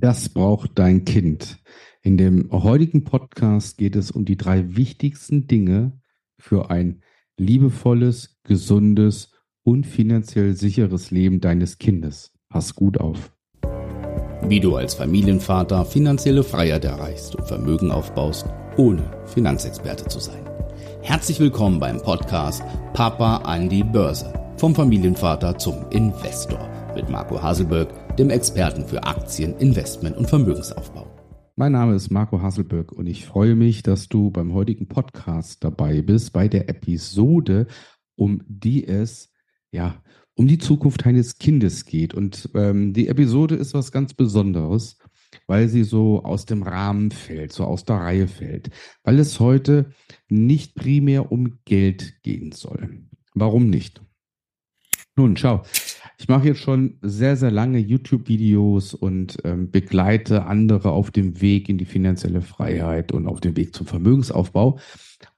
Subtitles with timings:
[0.00, 1.58] Das braucht dein Kind.
[2.02, 5.98] In dem heutigen Podcast geht es um die drei wichtigsten Dinge
[6.38, 7.02] für ein
[7.36, 9.32] liebevolles, gesundes
[9.64, 12.32] und finanziell sicheres Leben deines Kindes.
[12.48, 13.32] Pass gut auf.
[14.46, 18.46] Wie du als Familienvater finanzielle Freiheit erreichst und Vermögen aufbaust,
[18.76, 20.48] ohne Finanzexperte zu sein.
[21.02, 22.62] Herzlich willkommen beim Podcast
[22.92, 24.32] Papa an die Börse.
[24.58, 27.88] Vom Familienvater zum Investor mit Marco Haselberg,
[28.18, 31.06] dem Experten für Aktien, Investment und Vermögensaufbau.
[31.54, 36.02] Mein Name ist Marco Hasselberg und ich freue mich, dass du beim heutigen Podcast dabei
[36.02, 37.68] bist, bei der Episode,
[38.16, 39.30] um die es
[39.70, 40.02] ja
[40.34, 42.12] um die Zukunft eines Kindes geht.
[42.12, 44.98] Und ähm, die Episode ist was ganz Besonderes,
[45.46, 48.70] weil sie so aus dem Rahmen fällt, so aus der Reihe fällt,
[49.04, 49.90] weil es heute
[50.28, 53.04] nicht primär um Geld gehen soll.
[53.34, 54.02] Warum nicht?
[55.16, 55.62] Nun, schau,
[56.20, 61.68] ich mache jetzt schon sehr, sehr lange YouTube-Videos und ähm, begleite andere auf dem Weg
[61.68, 64.80] in die finanzielle Freiheit und auf dem Weg zum Vermögensaufbau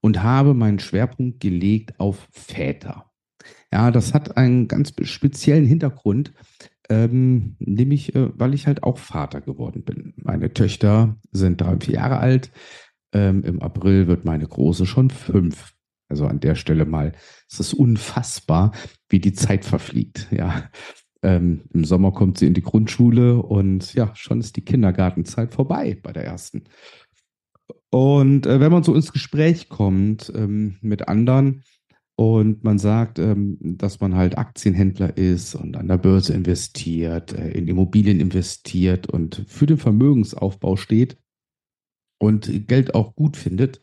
[0.01, 3.11] und habe meinen Schwerpunkt gelegt auf Väter.
[3.71, 6.33] Ja, das hat einen ganz speziellen Hintergrund,
[6.89, 10.15] ähm, nämlich äh, weil ich halt auch Vater geworden bin.
[10.17, 12.51] Meine Töchter sind drei vier Jahre alt.
[13.13, 15.75] Ähm, Im April wird meine Große schon fünf.
[16.09, 17.13] Also an der Stelle mal,
[17.49, 18.73] es ist unfassbar,
[19.11, 20.29] wie die Zeit verfliegt.
[20.31, 20.71] Ja,
[21.23, 25.99] ähm, im Sommer kommt sie in die Grundschule und ja, schon ist die Kindergartenzeit vorbei
[26.03, 26.65] bei der ersten.
[27.91, 31.65] Und äh, wenn man so ins Gespräch kommt ähm, mit anderen
[32.17, 37.51] und man sagt, ähm, dass man halt Aktienhändler ist und an der Börse investiert, äh,
[37.51, 41.19] in Immobilien investiert und für den Vermögensaufbau steht
[42.19, 43.83] und Geld auch gut findet,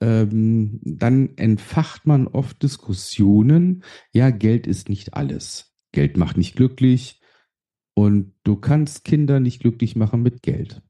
[0.00, 5.74] ähm, dann entfacht man oft Diskussionen, ja, Geld ist nicht alles.
[5.92, 7.20] Geld macht nicht glücklich
[7.94, 10.82] und du kannst Kinder nicht glücklich machen mit Geld.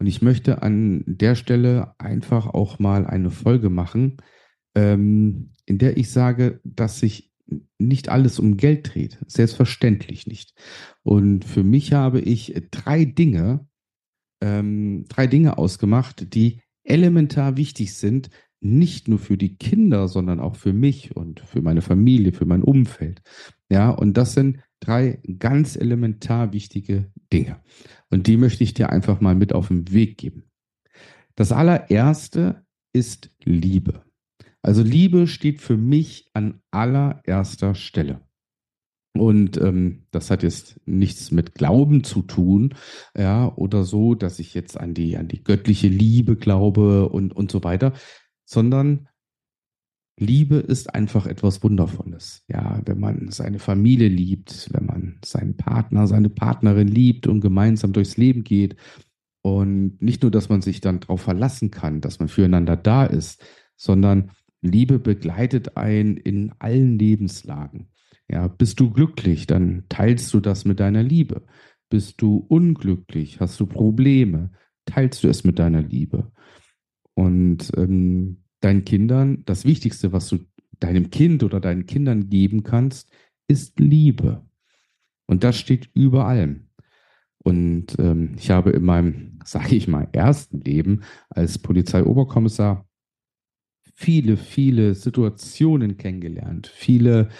[0.00, 4.16] Und ich möchte an der Stelle einfach auch mal eine Folge machen,
[4.74, 7.32] ähm, in der ich sage, dass sich
[7.78, 9.18] nicht alles um Geld dreht.
[9.26, 10.54] Selbstverständlich nicht.
[11.02, 13.66] Und für mich habe ich drei Dinge,
[14.40, 20.56] ähm, drei Dinge ausgemacht, die elementar wichtig sind, nicht nur für die Kinder, sondern auch
[20.56, 23.22] für mich und für meine Familie, für mein Umfeld.
[23.70, 27.60] Ja, und das sind drei ganz elementar wichtige Dinge.
[28.10, 30.44] Und die möchte ich dir einfach mal mit auf den Weg geben.
[31.36, 34.02] Das allererste ist Liebe.
[34.62, 38.27] Also Liebe steht für mich an allererster Stelle.
[39.14, 42.74] Und ähm, das hat jetzt nichts mit Glauben zu tun,
[43.16, 47.50] ja, oder so, dass ich jetzt an die, an die göttliche Liebe glaube und, und
[47.50, 47.94] so weiter,
[48.44, 49.08] sondern
[50.18, 52.44] Liebe ist einfach etwas Wundervolles.
[52.48, 57.92] Ja, wenn man seine Familie liebt, wenn man seinen Partner, seine Partnerin liebt und gemeinsam
[57.92, 58.76] durchs Leben geht.
[59.42, 63.42] Und nicht nur, dass man sich dann darauf verlassen kann, dass man füreinander da ist,
[63.76, 67.88] sondern Liebe begleitet einen in allen Lebenslagen.
[68.28, 71.46] Ja, bist du glücklich, dann teilst du das mit deiner Liebe.
[71.88, 74.50] Bist du unglücklich, hast du Probleme,
[74.84, 76.30] teilst du es mit deiner Liebe.
[77.14, 80.38] Und ähm, deinen Kindern, das Wichtigste, was du
[80.80, 83.10] deinem Kind oder deinen Kindern geben kannst,
[83.48, 84.44] ist Liebe.
[85.26, 86.68] Und das steht über allem.
[87.38, 92.87] Und ähm, ich habe in meinem, sage ich mal, ersten Leben als Polizeioberkommissar
[94.00, 97.30] viele, viele Situationen kennengelernt, viele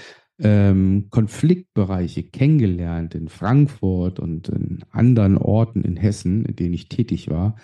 [0.40, 7.30] ähm, Konfliktbereiche kennengelernt in Frankfurt und in anderen Orten in Hessen, in denen ich tätig
[7.30, 7.54] war.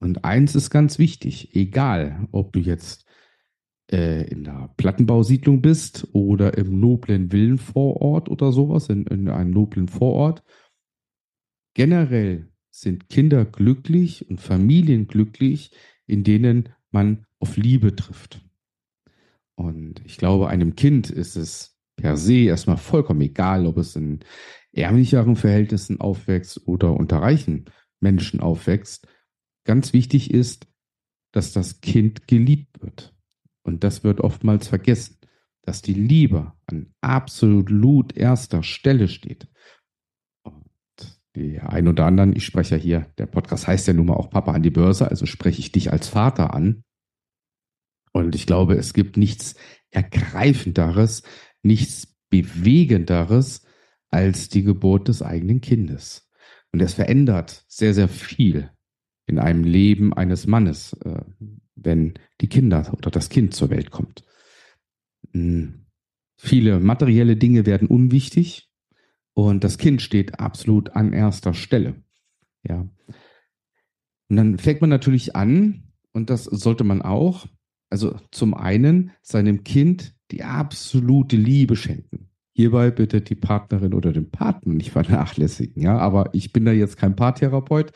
[0.00, 3.04] Und eins ist ganz wichtig, egal ob du jetzt
[3.92, 9.88] äh, in der Plattenbausiedlung bist oder im noblen Villenvorort oder sowas, in, in einem noblen
[9.88, 10.42] Vorort,
[11.74, 15.70] generell sind Kinder glücklich und Familien glücklich,
[16.06, 18.40] in denen man auf Liebe trifft.
[19.54, 24.20] Und ich glaube, einem Kind ist es per se erstmal vollkommen egal, ob es in
[24.72, 27.64] ärmlicheren Verhältnissen aufwächst oder unter reichen
[28.00, 29.08] Menschen aufwächst.
[29.64, 30.68] Ganz wichtig ist,
[31.32, 33.14] dass das Kind geliebt wird.
[33.62, 35.18] Und das wird oftmals vergessen,
[35.62, 39.48] dass die Liebe an absolut erster Stelle steht.
[40.44, 40.64] Und
[41.34, 44.30] die ein oder anderen, ich spreche ja hier, der Podcast heißt ja nun mal auch
[44.30, 46.84] Papa an die Börse, also spreche ich dich als Vater an.
[48.16, 49.56] Und ich glaube, es gibt nichts
[49.90, 51.22] Ergreifenderes,
[51.62, 53.66] nichts Bewegenderes
[54.08, 56.30] als die Geburt des eigenen Kindes.
[56.72, 58.70] Und es verändert sehr, sehr viel
[59.26, 61.20] in einem Leben eines Mannes, äh,
[61.74, 64.24] wenn die Kinder oder das Kind zur Welt kommt.
[65.32, 65.86] Hm.
[66.38, 68.70] Viele materielle Dinge werden unwichtig
[69.34, 72.02] und das Kind steht absolut an erster Stelle.
[72.62, 72.88] Ja.
[74.28, 77.46] Und dann fängt man natürlich an, und das sollte man auch,
[77.90, 82.30] also zum einen seinem Kind die absolute Liebe schenken.
[82.54, 85.98] Hierbei bitte die Partnerin oder den Partner nicht vernachlässigen, ja.
[85.98, 87.92] Aber ich bin da jetzt kein Paartherapeut.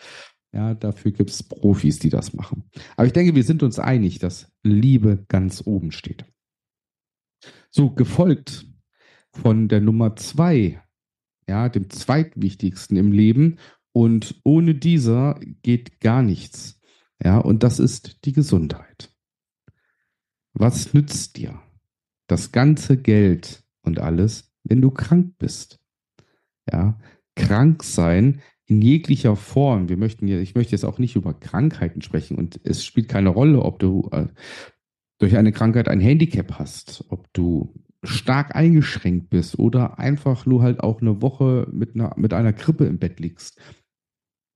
[0.53, 2.65] Ja, dafür gibt es Profis, die das machen.
[2.97, 6.25] Aber ich denke, wir sind uns einig, dass Liebe ganz oben steht.
[7.71, 8.67] So, gefolgt
[9.33, 10.83] von der Nummer zwei,
[11.49, 13.59] ja, dem zweitwichtigsten im Leben.
[13.93, 16.81] Und ohne dieser geht gar nichts.
[17.23, 19.10] Ja, und das ist die Gesundheit.
[20.53, 21.61] Was nützt dir
[22.27, 25.81] das ganze Geld und alles, wenn du krank bist?
[26.71, 26.99] Ja,
[27.35, 29.89] krank sein in jeglicher Form.
[29.89, 33.31] Wir möchten ja, ich möchte jetzt auch nicht über Krankheiten sprechen und es spielt keine
[33.31, 34.27] Rolle, ob du äh,
[35.19, 40.81] durch eine Krankheit ein Handicap hast, ob du stark eingeschränkt bist oder einfach nur halt
[40.81, 43.61] auch eine Woche mit einer, mit einer Grippe im Bett liegst.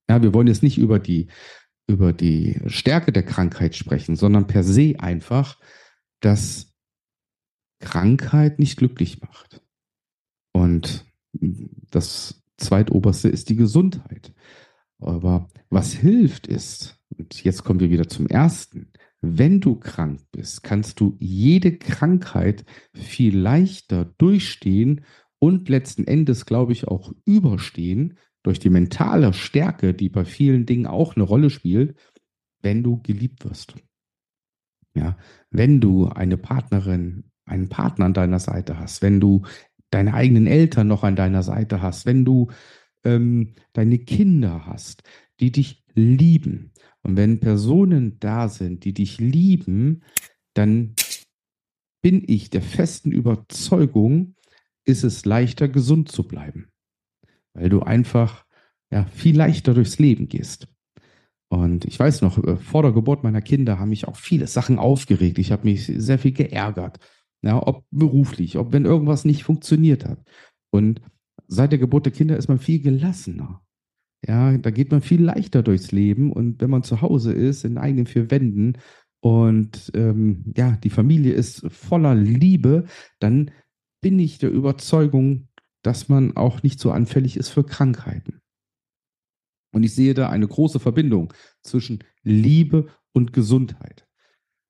[0.09, 1.27] Ja, wir wollen jetzt nicht über die,
[1.87, 5.59] über die Stärke der Krankheit sprechen, sondern per se einfach,
[6.25, 6.73] dass
[7.79, 9.61] Krankheit nicht glücklich macht.
[10.53, 11.05] Und
[11.91, 14.33] das zweitoberste ist die Gesundheit.
[14.97, 18.91] Aber was hilft ist, und jetzt kommen wir wieder zum ersten,
[19.21, 25.05] wenn du krank bist, kannst du jede Krankheit viel leichter durchstehen
[25.37, 30.87] und letzten Endes, glaube ich, auch überstehen durch die mentale Stärke, die bei vielen Dingen
[30.87, 31.99] auch eine Rolle spielt,
[32.61, 33.75] wenn du geliebt wirst.
[34.95, 35.17] Ja,
[35.51, 39.43] wenn du eine Partnerin, einen Partner an deiner Seite hast, wenn du
[39.91, 42.49] deine eigenen Eltern noch an deiner Seite hast, wenn du
[43.03, 45.03] ähm, deine Kinder hast,
[45.39, 46.71] die dich lieben.
[47.03, 50.01] Und wenn Personen da sind, die dich lieben,
[50.53, 50.95] dann
[52.01, 54.35] bin ich der festen Überzeugung,
[54.85, 56.69] ist es leichter, gesund zu bleiben.
[57.53, 58.45] Weil du einfach
[58.91, 60.67] ja, viel leichter durchs Leben gehst.
[61.55, 64.77] Und ich weiß noch, äh, vor der Geburt meiner Kinder haben mich auch viele Sachen
[64.77, 65.39] aufgeregt.
[65.39, 66.99] Ich habe mich sehr viel geärgert.
[67.41, 70.19] Ja, ob beruflich, ob wenn irgendwas nicht funktioniert hat.
[70.69, 71.01] Und
[71.47, 73.61] seit der Geburt der Kinder ist man viel gelassener.
[74.27, 76.33] Ja, da geht man viel leichter durchs Leben.
[76.33, 78.77] Und wenn man zu Hause ist, in eigenen vier Wänden
[79.21, 82.85] und ähm, ja, die Familie ist voller Liebe,
[83.19, 83.51] dann
[84.01, 85.47] bin ich der Überzeugung,
[85.83, 88.41] dass man auch nicht so anfällig ist für Krankheiten.
[89.75, 94.07] Und ich sehe da eine große Verbindung zwischen Liebe und Gesundheit.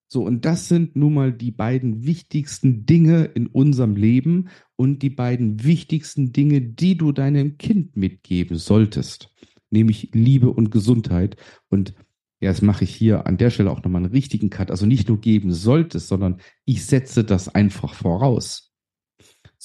[0.08, 5.12] So, und das sind nun mal die beiden wichtigsten Dinge in unserem Leben und die
[5.12, 9.32] beiden wichtigsten Dinge, die du deinem Kind mitgeben solltest,
[9.70, 11.38] nämlich Liebe und Gesundheit.
[11.70, 11.94] Und
[12.40, 14.72] ja, das mache ich hier an der Stelle auch nochmal einen richtigen Cut.
[14.72, 18.75] Also nicht nur geben solltest, sondern ich setze das einfach voraus.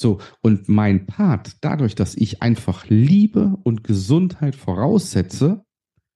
[0.01, 5.63] So, und mein Part, dadurch, dass ich einfach Liebe und Gesundheit voraussetze,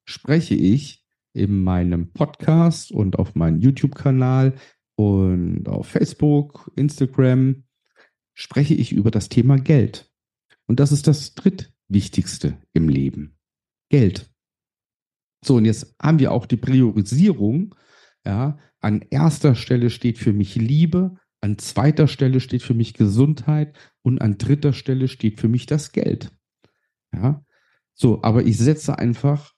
[0.06, 1.04] spreche ich
[1.34, 4.54] in meinem Podcast und auf meinem YouTube-Kanal
[4.96, 7.64] und auf Facebook, Instagram
[8.32, 10.10] spreche ich über das Thema Geld.
[10.66, 13.36] Und das ist das drittwichtigste im Leben.
[13.90, 14.30] Geld.
[15.44, 17.74] So, und jetzt haben wir auch die Priorisierung.
[18.24, 23.76] Ja, an erster Stelle steht für mich Liebe, an zweiter Stelle steht für mich Gesundheit
[24.00, 26.32] und an dritter Stelle steht für mich das Geld.
[27.12, 27.44] Ja,
[27.92, 29.52] so, aber ich setze einfach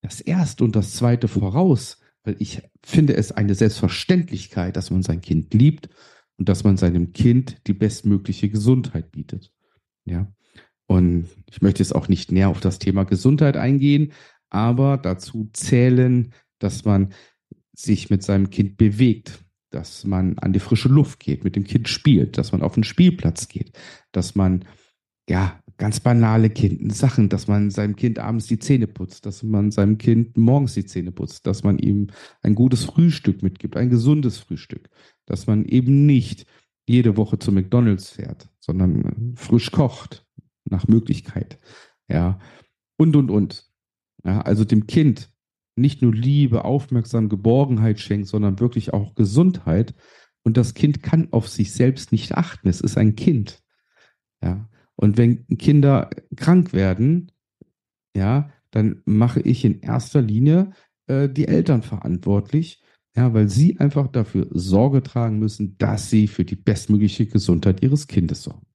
[0.00, 5.20] das erste und das zweite voraus, weil ich finde es eine Selbstverständlichkeit, dass man sein
[5.20, 5.90] Kind liebt
[6.38, 9.52] und dass man seinem Kind die bestmögliche Gesundheit bietet.
[10.06, 10.32] Ja.
[10.86, 14.14] Und ich möchte jetzt auch nicht näher auf das Thema Gesundheit eingehen,
[14.48, 17.12] aber dazu zählen, dass man
[17.74, 21.88] sich mit seinem Kind bewegt, dass man an die frische Luft geht, mit dem Kind
[21.88, 23.72] spielt, dass man auf den Spielplatz geht,
[24.12, 24.64] dass man
[25.28, 29.70] ja ganz banale kind Sachen, dass man seinem Kind abends die Zähne putzt, dass man
[29.70, 32.08] seinem Kind morgens die Zähne putzt, dass man ihm
[32.42, 34.90] ein gutes Frühstück mitgibt, ein gesundes Frühstück,
[35.26, 36.46] dass man eben nicht
[36.86, 40.26] jede Woche zu McDonald's fährt, sondern frisch kocht
[40.64, 41.58] nach Möglichkeit.
[42.08, 42.38] Ja,
[42.96, 43.66] und und und.
[44.24, 45.31] Ja, also dem Kind
[45.76, 49.94] nicht nur Liebe, Aufmerksamkeit, Geborgenheit schenkt, sondern wirklich auch Gesundheit.
[50.44, 52.68] Und das Kind kann auf sich selbst nicht achten.
[52.68, 53.62] Es ist ein Kind.
[54.42, 57.30] Ja, und wenn Kinder krank werden,
[58.16, 60.72] ja, dann mache ich in erster Linie
[61.06, 62.82] äh, die Eltern verantwortlich,
[63.16, 68.06] ja, weil sie einfach dafür Sorge tragen müssen, dass sie für die bestmögliche Gesundheit ihres
[68.06, 68.66] Kindes sorgen.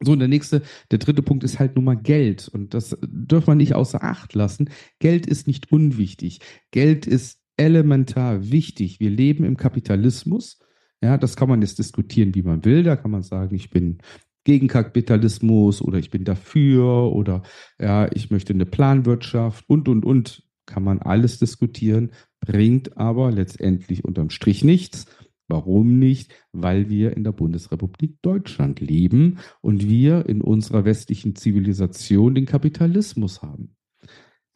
[0.00, 2.48] So, und der nächste, der dritte Punkt ist halt nun mal Geld.
[2.48, 4.70] Und das dürfen wir nicht außer Acht lassen.
[4.98, 6.40] Geld ist nicht unwichtig.
[6.70, 9.00] Geld ist elementar wichtig.
[9.00, 10.58] Wir leben im Kapitalismus.
[11.02, 12.82] Ja, das kann man jetzt diskutieren, wie man will.
[12.82, 13.98] Da kann man sagen, ich bin
[14.44, 17.42] gegen Kapitalismus oder ich bin dafür oder
[17.80, 20.42] ja, ich möchte eine Planwirtschaft und, und, und.
[20.66, 25.04] Kann man alles diskutieren, bringt aber letztendlich unterm Strich nichts.
[25.48, 26.34] Warum nicht?
[26.52, 33.42] Weil wir in der Bundesrepublik Deutschland leben und wir in unserer westlichen Zivilisation den Kapitalismus
[33.42, 33.76] haben.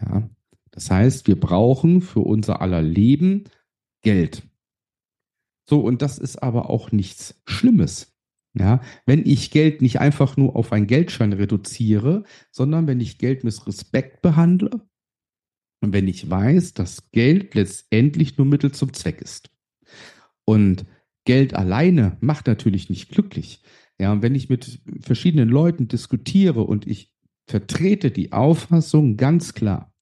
[0.01, 0.31] Ja,
[0.71, 3.45] das heißt, wir brauchen für unser aller Leben
[4.03, 4.43] Geld.
[5.69, 8.15] So, und das ist aber auch nichts Schlimmes.
[8.55, 13.45] Ja, wenn ich Geld nicht einfach nur auf einen Geldschein reduziere, sondern wenn ich Geld
[13.45, 14.89] mit Respekt behandle
[15.81, 19.51] und wenn ich weiß, dass Geld letztendlich nur Mittel zum Zweck ist.
[20.49, 20.87] Und
[21.27, 23.61] Geld alleine macht natürlich nicht glücklich.
[23.99, 27.13] Ja, und wenn ich mit verschiedenen Leuten diskutiere und ich
[27.47, 29.93] vertrete die Auffassung ganz klar,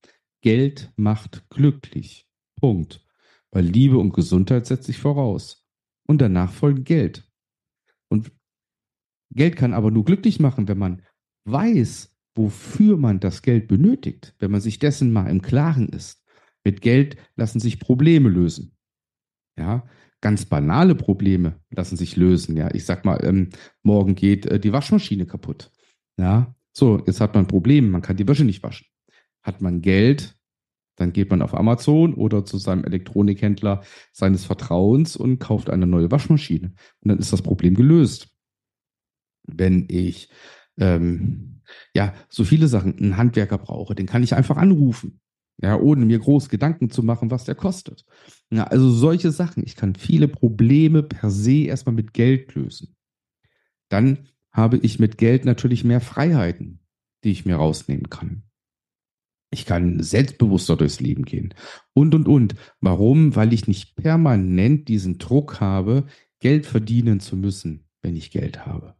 [0.42, 2.28] Geld macht glücklich.
[2.54, 3.04] Punkt.
[3.50, 5.66] Weil Liebe und Gesundheit setzt sich voraus.
[6.06, 7.28] Und danach folgt Geld.
[8.08, 8.30] Und
[9.32, 11.02] Geld kann aber nur glücklich machen, wenn man
[11.46, 16.24] weiß, wofür man das Geld benötigt, wenn man sich dessen mal im Klaren ist.
[16.62, 18.76] Mit Geld lassen sich Probleme lösen.
[19.58, 19.86] Ja,
[20.20, 22.56] ganz banale Probleme lassen sich lösen.
[22.56, 23.50] Ja, ich sag mal, ähm,
[23.82, 25.70] morgen geht äh, die Waschmaschine kaputt.
[26.18, 28.86] Ja, so, jetzt hat man ein Problem, man kann die Wäsche nicht waschen.
[29.42, 30.36] Hat man Geld,
[30.96, 33.82] dann geht man auf Amazon oder zu seinem Elektronikhändler
[34.12, 36.74] seines Vertrauens und kauft eine neue Waschmaschine.
[37.00, 38.36] Und dann ist das Problem gelöst
[39.46, 40.28] wenn ich
[40.78, 41.62] ähm,
[41.94, 45.20] ja so viele Sachen einen Handwerker brauche, den kann ich einfach anrufen.
[45.58, 48.04] Ja, ohne mir groß Gedanken zu machen, was der kostet.
[48.50, 49.62] Ja, also solche Sachen.
[49.64, 52.94] Ich kann viele Probleme per se erstmal mit Geld lösen.
[53.88, 56.80] Dann habe ich mit Geld natürlich mehr Freiheiten,
[57.24, 58.42] die ich mir rausnehmen kann.
[59.50, 61.54] Ich kann selbstbewusster durchs Leben gehen.
[61.94, 62.56] Und, und, und.
[62.80, 63.36] Warum?
[63.36, 66.06] Weil ich nicht permanent diesen Druck habe,
[66.40, 68.95] Geld verdienen zu müssen, wenn ich Geld habe.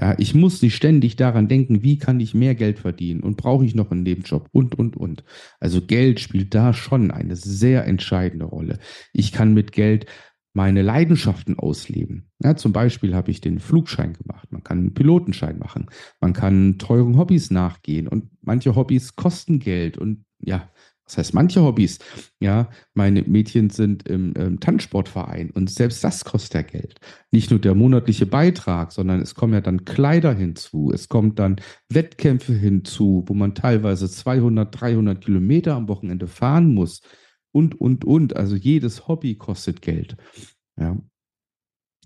[0.00, 3.64] Ja, ich muss nicht ständig daran denken, wie kann ich mehr Geld verdienen und brauche
[3.64, 5.24] ich noch einen Nebenjob und, und, und.
[5.60, 8.78] Also Geld spielt da schon eine sehr entscheidende Rolle.
[9.12, 10.06] Ich kann mit Geld
[10.54, 12.30] meine Leidenschaften ausleben.
[12.42, 14.52] Ja, zum Beispiel habe ich den Flugschein gemacht.
[14.52, 15.86] Man kann einen Pilotenschein machen.
[16.20, 20.70] Man kann teuren Hobbys nachgehen und manche Hobbys kosten Geld und ja,
[21.12, 21.98] das heißt, manche Hobbys,
[22.40, 27.00] ja, meine Mädchen sind im, im Tanzsportverein und selbst das kostet ja Geld.
[27.30, 31.56] Nicht nur der monatliche Beitrag, sondern es kommen ja dann Kleider hinzu, es kommt dann
[31.90, 37.02] Wettkämpfe hinzu, wo man teilweise 200, 300 Kilometer am Wochenende fahren muss
[37.50, 38.34] und, und, und.
[38.34, 40.16] Also jedes Hobby kostet Geld.
[40.78, 40.96] Ja.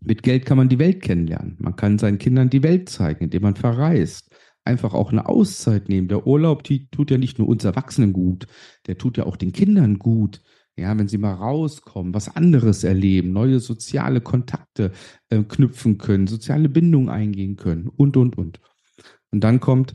[0.02, 1.56] Mit Geld kann man die Welt kennenlernen.
[1.60, 4.25] Man kann seinen Kindern die Welt zeigen, indem man verreist
[4.66, 6.08] einfach auch eine Auszeit nehmen.
[6.08, 8.46] Der Urlaub die tut ja nicht nur uns Erwachsenen gut,
[8.86, 10.42] der tut ja auch den Kindern gut.
[10.78, 14.92] Ja, wenn sie mal rauskommen, was anderes erleben, neue soziale Kontakte
[15.30, 18.60] äh, knüpfen können, soziale Bindungen eingehen können und, und, und.
[19.30, 19.94] Und dann kommt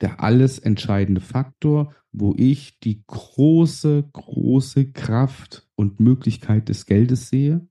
[0.00, 7.66] der alles entscheidende Faktor, wo ich die große, große Kraft und Möglichkeit des Geldes sehe.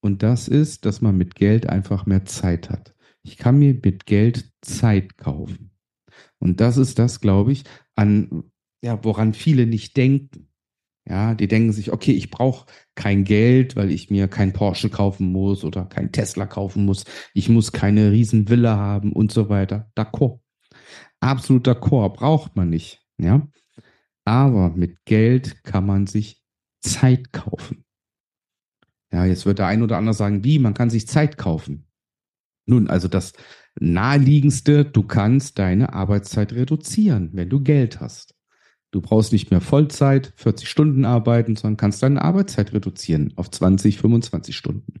[0.00, 2.94] Und das ist, dass man mit Geld einfach mehr Zeit hat.
[3.22, 5.70] Ich kann mir mit Geld Zeit kaufen.
[6.38, 7.64] Und das ist das, glaube ich,
[7.94, 8.44] an,
[8.82, 10.48] ja, woran viele nicht denken.
[11.08, 15.32] Ja, die denken sich, okay, ich brauche kein Geld, weil ich mir kein Porsche kaufen
[15.32, 17.04] muss oder kein Tesla kaufen muss.
[17.34, 19.90] Ich muss keine Riesenvilla haben und so weiter.
[19.96, 20.40] D'accord.
[21.20, 22.14] Absolut d'accord.
[22.14, 23.04] Braucht man nicht.
[23.18, 23.48] Ja.
[24.24, 26.40] Aber mit Geld kann man sich
[26.80, 27.84] Zeit kaufen.
[29.12, 30.58] Ja, jetzt wird der ein oder andere sagen, wie?
[30.58, 31.86] Man kann sich Zeit kaufen.
[32.66, 33.32] Nun, also das
[33.78, 38.34] naheliegendste, du kannst deine Arbeitszeit reduzieren, wenn du Geld hast.
[38.90, 43.98] Du brauchst nicht mehr Vollzeit, 40 Stunden arbeiten, sondern kannst deine Arbeitszeit reduzieren auf 20,
[43.98, 45.00] 25 Stunden.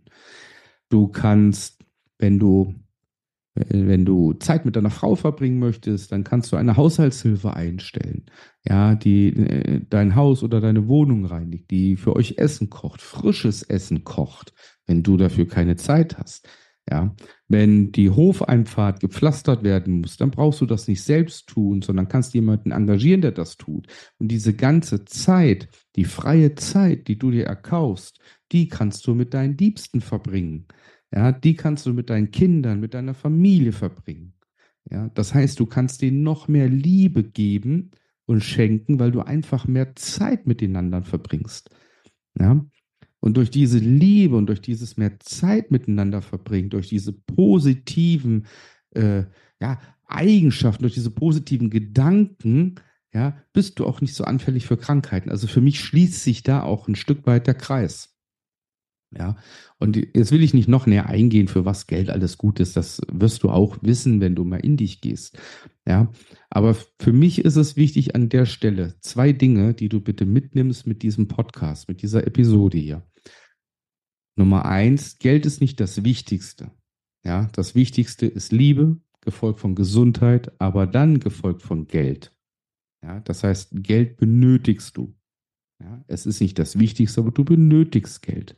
[0.88, 1.84] Du kannst,
[2.18, 2.74] wenn du
[3.54, 8.24] wenn du Zeit mit deiner Frau verbringen möchtest, dann kannst du eine Haushaltshilfe einstellen,
[8.64, 13.62] ja, die äh, dein Haus oder deine Wohnung reinigt, die für euch Essen kocht, frisches
[13.62, 14.54] Essen kocht,
[14.86, 16.48] wenn du dafür keine Zeit hast.
[16.90, 17.14] Ja,
[17.46, 22.34] wenn die Hofeinfahrt gepflastert werden muss, dann brauchst du das nicht selbst tun, sondern kannst
[22.34, 23.86] jemanden engagieren, der das tut.
[24.18, 28.18] Und diese ganze Zeit, die freie Zeit, die du dir erkaufst,
[28.50, 30.66] die kannst du mit deinen Liebsten verbringen.
[31.14, 34.34] Ja, die kannst du mit deinen Kindern, mit deiner Familie verbringen.
[34.90, 37.92] Ja, das heißt, du kannst denen noch mehr Liebe geben
[38.26, 41.70] und schenken, weil du einfach mehr Zeit miteinander verbringst.
[42.38, 42.64] Ja,
[43.22, 48.46] und durch diese Liebe und durch dieses mehr Zeit miteinander verbringen, durch diese positiven
[48.90, 49.22] äh,
[49.60, 52.74] ja, Eigenschaften, durch diese positiven Gedanken,
[53.14, 55.30] ja, bist du auch nicht so anfällig für Krankheiten.
[55.30, 58.11] Also für mich schließt sich da auch ein Stück weit der Kreis.
[59.16, 59.36] Ja,
[59.78, 62.76] und jetzt will ich nicht noch näher eingehen, für was Geld alles gut ist.
[62.76, 65.38] Das wirst du auch wissen, wenn du mal in dich gehst.
[65.86, 66.10] Ja,
[66.48, 70.86] aber für mich ist es wichtig an der Stelle zwei Dinge, die du bitte mitnimmst
[70.86, 73.02] mit diesem Podcast, mit dieser Episode hier.
[74.36, 76.70] Nummer eins, Geld ist nicht das Wichtigste.
[77.24, 82.34] Ja, das Wichtigste ist Liebe, gefolgt von Gesundheit, aber dann gefolgt von Geld.
[83.02, 85.14] Ja, das heißt, Geld benötigst du.
[85.80, 88.56] Ja, es ist nicht das Wichtigste, aber du benötigst Geld.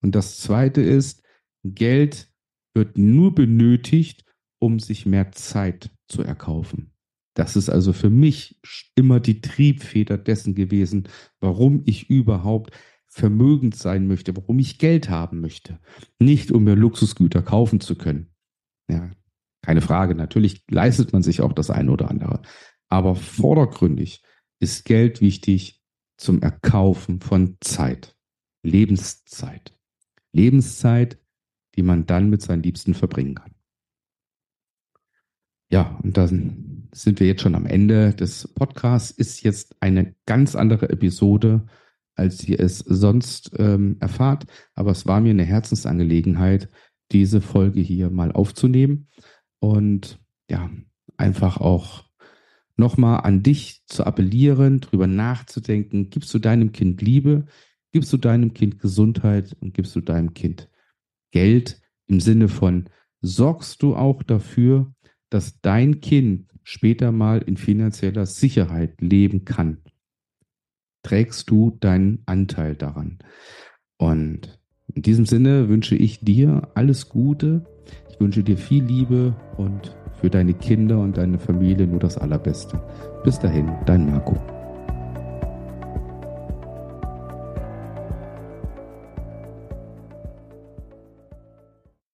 [0.00, 1.22] Und das zweite ist,
[1.64, 2.30] Geld
[2.74, 4.24] wird nur benötigt,
[4.60, 6.92] um sich mehr Zeit zu erkaufen.
[7.34, 8.60] Das ist also für mich
[8.96, 11.08] immer die Triebfeder dessen gewesen,
[11.40, 12.72] warum ich überhaupt
[13.06, 15.78] vermögend sein möchte, warum ich Geld haben möchte.
[16.18, 18.34] Nicht um mir Luxusgüter kaufen zu können.
[18.90, 19.10] Ja,
[19.62, 20.14] keine Frage.
[20.14, 22.42] Natürlich leistet man sich auch das eine oder andere.
[22.88, 24.22] Aber vordergründig
[24.60, 25.80] ist Geld wichtig
[26.16, 28.16] zum Erkaufen von Zeit.
[28.64, 29.77] Lebenszeit.
[30.32, 31.18] Lebenszeit,
[31.76, 33.54] die man dann mit seinen Liebsten verbringen kann.
[35.70, 39.10] Ja, und dann sind wir jetzt schon am Ende des Podcasts.
[39.10, 41.66] Ist jetzt eine ganz andere Episode,
[42.14, 44.46] als ihr es sonst ähm, erfahrt.
[44.74, 46.70] Aber es war mir eine Herzensangelegenheit,
[47.12, 49.08] diese Folge hier mal aufzunehmen
[49.60, 50.18] und
[50.50, 50.70] ja,
[51.16, 52.04] einfach auch
[52.76, 56.10] nochmal an dich zu appellieren, drüber nachzudenken.
[56.10, 57.46] Gibst du deinem Kind Liebe?
[57.92, 60.68] Gibst du deinem Kind Gesundheit und gibst du deinem Kind
[61.30, 62.88] Geld im Sinne von,
[63.20, 64.92] sorgst du auch dafür,
[65.30, 69.78] dass dein Kind später mal in finanzieller Sicherheit leben kann?
[71.02, 73.18] Trägst du deinen Anteil daran?
[73.96, 74.60] Und
[74.94, 77.64] in diesem Sinne wünsche ich dir alles Gute.
[78.10, 82.82] Ich wünsche dir viel Liebe und für deine Kinder und deine Familie nur das Allerbeste.
[83.24, 84.57] Bis dahin, dein Marco.